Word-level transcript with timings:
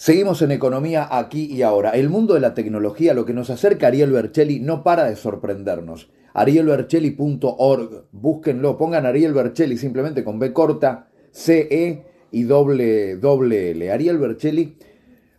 Seguimos 0.00 0.42
en 0.42 0.52
economía 0.52 1.08
aquí 1.10 1.46
y 1.52 1.62
ahora. 1.62 1.90
El 1.90 2.08
mundo 2.08 2.34
de 2.34 2.40
la 2.40 2.54
tecnología, 2.54 3.14
lo 3.14 3.24
que 3.24 3.32
nos 3.32 3.50
acerca 3.50 3.86
a 3.86 3.88
Ariel 3.88 4.12
Bercelli, 4.12 4.60
no 4.60 4.84
para 4.84 5.02
de 5.06 5.16
sorprendernos. 5.16 6.08
arielbercelli.org, 6.34 8.04
búsquenlo, 8.12 8.78
pongan 8.78 9.06
Ariel 9.06 9.34
Bercelli 9.34 9.76
simplemente 9.76 10.22
con 10.22 10.38
B 10.38 10.52
corta, 10.52 11.08
C, 11.32 11.66
E 11.68 12.04
y 12.30 12.44
doble, 12.44 13.16
doble 13.16 13.72
L. 13.72 13.90
Ariel 13.90 14.18
Bercelli 14.18 14.78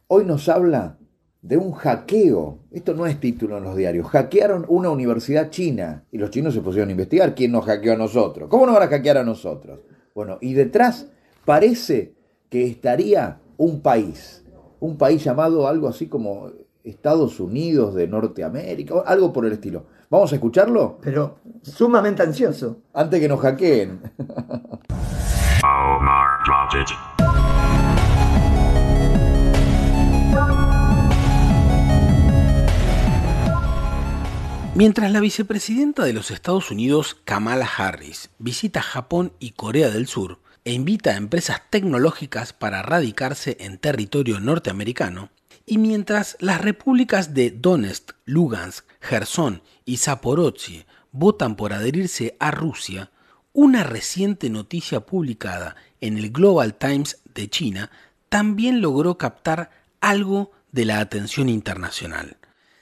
hoy 0.08 0.26
nos 0.26 0.50
habla 0.50 0.98
de 1.42 1.56
un 1.56 1.72
hackeo. 1.72 2.60
Esto 2.70 2.94
no 2.94 3.08
es 3.08 3.18
título 3.18 3.60
en 3.60 3.64
los 3.64 3.78
diarios. 3.78 4.08
Hackearon 4.08 4.66
una 4.68 4.90
universidad 4.90 5.52
china 5.52 6.04
y 6.12 6.18
los 6.18 6.32
chinos 6.32 6.54
se 6.54 6.60
pusieron 6.60 6.90
a 6.90 6.92
investigar 6.92 7.34
quién 7.34 7.54
nos 7.54 7.64
hackeó 7.64 7.94
a 7.94 7.98
nosotros. 7.98 8.50
¿Cómo 8.50 8.66
nos 8.66 8.76
van 8.76 8.84
a 8.84 8.92
hackear 8.92 9.20
a 9.20 9.24
nosotros? 9.24 9.80
Bueno, 10.14 10.38
y 10.42 10.54
detrás 10.54 11.08
parece 11.46 12.14
que 12.50 12.66
estaría 12.66 13.40
un 13.56 13.82
país 13.82 14.44
un 14.80 14.98
país 14.98 15.24
llamado 15.24 15.68
algo 15.68 15.88
así 15.88 16.08
como 16.08 16.52
Estados 16.84 17.40
Unidos 17.40 17.94
de 17.96 18.08
Norteamérica, 18.08 19.04
algo 19.06 19.34
por 19.34 19.46
el 19.46 19.54
estilo. 19.54 19.86
¿Vamos 20.10 20.32
a 20.32 20.36
escucharlo? 20.36 20.98
Pero 21.02 21.38
sumamente 21.62 22.24
ansioso. 22.24 22.78
Antes 22.94 23.20
que 23.20 23.28
nos 23.28 23.40
hackeen. 23.40 24.00
Mientras 34.76 35.12
la 35.12 35.20
vicepresidenta 35.20 36.06
de 36.06 36.14
los 36.14 36.32
Estados 36.32 36.72
Unidos, 36.72 37.18
Kamala 37.26 37.68
Harris, 37.78 38.30
visita 38.40 38.82
Japón 38.82 39.34
y 39.38 39.52
Corea 39.52 39.90
del 39.90 40.08
Sur, 40.08 40.40
e 40.66 40.74
invita 40.74 41.12
a 41.12 41.18
empresas 41.18 41.62
tecnológicas 41.70 42.54
para 42.54 42.82
radicarse 42.82 43.58
en 43.60 43.78
territorio 43.78 44.40
norteamericano, 44.40 45.30
y 45.66 45.78
mientras 45.78 46.36
las 46.40 46.62
repúblicas 46.62 47.34
de 47.34 47.52
Donetsk, 47.52 48.14
Lugansk, 48.26 48.86
Gerson 49.02 49.62
y 49.86 49.98
Zaporozhye 49.98 50.86
votan 51.12 51.56
por 51.56 51.74
adherirse 51.74 52.36
a 52.40 52.52
Rusia, 52.52 53.12
una 53.54 53.84
reciente 53.84 54.50
noticia 54.50 55.02
publicada 55.02 55.76
en 56.02 56.18
el 56.18 56.32
Global 56.32 56.76
Times 56.76 57.20
de 57.34 57.50
China 57.50 57.92
también 58.30 58.82
logró 58.82 59.18
captar 59.18 59.72
algo 60.02 60.52
de 60.72 60.86
la 60.86 61.00
atención 61.00 61.50
internacional. 61.50 62.38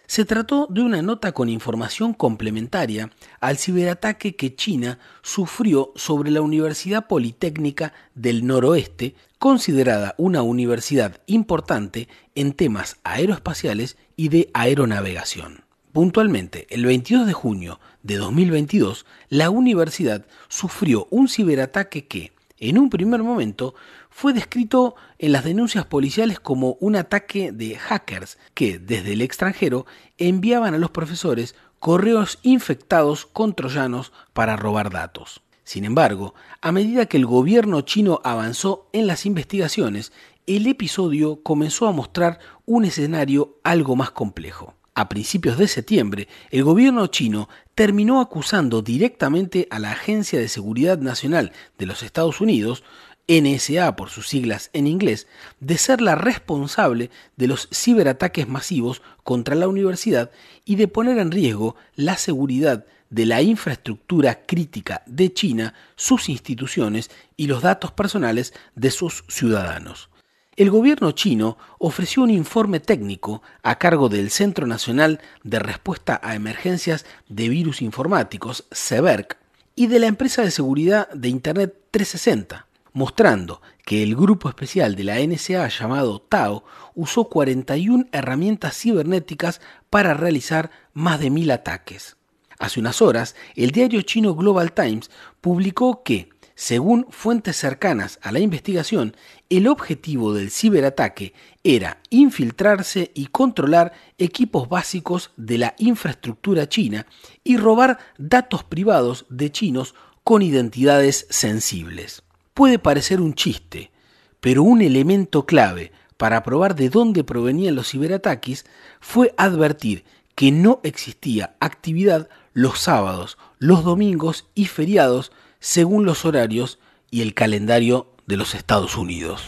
Se 0.08 0.23
trató 0.23 0.67
de 0.69 0.81
una 0.81 1.02
nota 1.02 1.33
con 1.33 1.50
información 1.50 2.13
complementaria 2.13 3.11
al 3.41 3.58
ciberataque 3.58 4.38
que 4.38 4.55
China 4.55 4.99
sufrió 5.22 5.91
sobre 5.95 6.31
la 6.31 6.41
Universidad 6.41 7.08
Politécnica 7.08 7.91
del 8.16 8.47
Noroeste, 8.47 9.16
considerada 9.38 10.16
una 10.17 10.44
universidad 10.44 11.19
importante 11.27 12.08
en 12.36 12.53
temas 12.53 12.95
aeroespaciales 13.03 13.97
y 14.16 14.30
de 14.30 14.49
aeronavegación. 14.53 15.66
Puntualmente, 15.91 16.67
el 16.69 16.86
22 16.86 17.27
de 17.27 17.33
junio 17.33 17.81
de 18.02 18.16
2022, 18.16 19.05
la 19.27 19.49
universidad 19.49 20.25
sufrió 20.47 21.08
un 21.09 21.27
ciberataque 21.27 22.08
que, 22.08 22.31
en 22.59 22.77
un 22.77 22.89
primer 22.89 23.23
momento, 23.23 23.75
fue 24.18 24.34
descrito 24.34 24.96
en 25.20 25.32
las 25.32 25.44
denuncias 25.44 25.86
policiales 25.86 26.40
como 26.40 26.76
un 26.80 26.96
ataque 26.96 27.52
de 27.52 27.76
hackers 27.76 28.40
que, 28.56 28.80
desde 28.80 29.14
el 29.14 29.22
extranjero, 29.22 29.86
enviaban 30.18 30.73
a 30.73 30.80
los 30.80 30.90
profesores 30.90 31.54
correos 31.78 32.40
infectados 32.42 33.28
con 33.28 33.54
troyanos 33.54 34.12
para 34.34 34.56
robar 34.56 34.90
datos. 34.90 35.44
Sin 35.64 35.86
embargo, 35.86 36.34
a 36.62 36.72
medida 36.72 37.06
que 37.06 37.18
el 37.18 37.28
gobierno 37.28 37.82
chino 37.82 38.20
avanzó 38.23 38.90
en 38.92 39.06
las 39.06 39.28
investigaciones, 39.28 40.12
el 40.48 40.66
episodio 40.66 41.44
comenzó 41.44 41.88
a 41.88 41.92
mostrar 41.92 42.40
un 42.66 42.86
escenario 42.86 43.60
algo 43.64 43.95
más 43.95 44.10
complejo. 44.10 44.73
A 44.95 45.10
principios 45.10 45.60
de 45.60 45.68
septiembre, 45.68 46.28
el 46.50 46.64
gobierno 46.64 47.06
chino 47.06 47.50
terminó 47.76 48.20
acusando 48.20 48.82
directamente 48.82 49.68
a 49.70 49.77
la 49.77 49.92
Agencia 49.92 50.39
de 50.39 50.48
Seguridad 50.48 50.98
Nacional 50.98 51.52
de 51.77 51.86
los 51.86 52.02
Estados 52.02 52.42
Unidos 52.42 52.83
NSA 53.27 53.95
por 53.95 54.10
sus 54.10 54.27
siglas 54.27 54.70
en 54.73 54.88
inglés, 54.88 55.27
de 55.60 55.77
ser 55.77 56.02
la 56.02 56.15
responsable 56.15 57.10
de 57.36 57.48
los 57.48 57.67
ciberataques 57.71 58.48
masivos 58.48 59.02
contra 59.23 59.55
la 59.55 59.67
universidad 59.67 60.32
y 60.65 60.76
de 60.76 60.88
poner 60.88 61.17
en 61.17 61.32
riesgo 61.32 61.76
la 61.95 62.17
seguridad 62.17 62.86
de 63.10 63.26
la 63.26 63.42
infraestructura 63.42 64.45
crítica 64.45 65.04
de 65.05 65.33
China, 65.33 65.73
sus 65.95 66.30
instituciones 66.30 67.10
y 67.36 67.48
los 67.48 67.61
datos 67.61 67.92
personales 67.92 68.54
de 68.76 68.92
sus 68.92 69.23
ciudadanos. 69.27 70.09
El 70.55 70.71
gobierno 70.71 71.11
chino 71.11 71.58
ofreció 71.77 72.23
un 72.23 72.32
informe 72.32 72.80
técnico 72.80 73.44
a 73.61 73.77
cargo 73.77 74.09
del 74.09 74.32
Centro 74.32 74.65
Nacional 74.65 75.21
de 75.44 75.59
Respuesta 75.59 76.20
a 76.23 76.33
Emergencias 76.33 77.05
de 77.30 77.48
Virus 77.48 77.82
Informáticos, 77.83 78.65
CEBERC, 78.71 79.38
y 79.76 79.86
de 79.86 79.99
la 79.99 80.08
empresa 80.08 80.42
de 80.42 80.49
seguridad 80.49 81.08
de 81.11 81.30
Internet 81.30 81.76
360, 81.92 82.65
mostrando 82.97 83.61
que 83.85 84.02
el 84.02 84.15
grupo 84.15 84.49
especial 84.49 84.95
de 84.95 85.03
la 85.03 85.19
NSA 85.19 85.67
llamado 85.67 86.19
Tao 86.19 86.65
usó 86.95 87.25
41 87.25 88.08
herramientas 88.11 88.75
cibernéticas 88.75 89.61
para 89.91 90.15
realizar 90.15 90.71
más 90.93 91.19
de 91.19 91.30
mil 91.30 91.52
ataques. 91.52 92.17
Hace 92.58 92.80
unas 92.80 93.03
horas, 93.03 93.35
el 93.55 93.69
diario 93.69 94.02
chino 94.02 94.33
Global 94.33 94.71
Times 94.71 95.11
publicó 95.41 96.02
que, 96.02 96.30
según 96.55 97.05
fuentes 97.11 97.55
cercanas 97.55 98.17
a 98.23 98.31
la 98.31 98.39
investigación, 98.39 99.15
el 99.52 99.67
objetivo 99.67 100.33
del 100.33 100.49
ciberataque 100.49 101.35
era 101.64 102.02
infiltrarse 102.09 103.11
y 103.14 103.27
controlar 103.27 103.93
equipos 104.17 104.69
básicos 104.69 105.33
de 105.37 105.59
la 105.59 105.75
infraestructura 105.77 106.67
china 106.67 107.05
y 107.43 107.58
robar 107.58 107.99
datos 108.17 108.64
privados 108.64 109.27
de 109.29 109.52
chinos 109.52 109.93
con 110.23 110.41
identidades 110.41 111.27
sensibles. 111.29 112.23
Puede 112.58 112.80
parecer 112.80 113.22
un 113.22 113.36
chiste, 113.36 113.92
pero 114.40 114.64
un 114.64 114.82
elemento 114.82 115.45
clave 115.45 115.92
para 116.18 116.42
probar 116.42 116.73
de 116.73 116.90
dónde 116.90 117.23
provenían 117.23 117.76
los 117.76 117.92
ciberataques 117.92 118.66
fue 119.00 119.32
advertir 119.38 120.06
que 120.34 120.52
no 120.52 120.80
existía 120.82 121.56
actividad 121.60 122.30
los 122.54 122.80
sábados, 122.80 123.38
los 123.60 123.84
domingos 123.84 124.48
y 124.56 124.66
feriados 124.66 125.32
según 125.60 126.08
los 126.08 126.26
horarios 126.26 126.80
y 127.12 127.22
el 127.22 127.36
calendario 127.36 128.07
de 128.25 128.38
los 128.38 128.56
Estados 128.56 128.98
Unidos. 128.98 129.48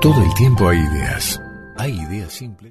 Todo 0.00 0.24
el 0.24 0.34
tiempo 0.34 0.68
hay 0.68 0.78
ideas 0.78 1.40
hay 1.82 2.00
ideas 2.00 2.32
simples. 2.32 2.70